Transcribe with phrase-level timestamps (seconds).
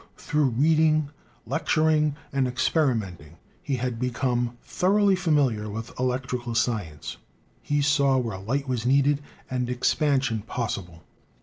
[0.17, 1.11] Through reading,
[1.47, 7.17] lectur ing and experimenting, he had become thoroly familiar with electrical science;
[7.61, 11.03] he saw where light was needed and expansion possible.